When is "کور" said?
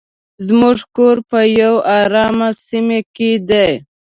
0.95-1.17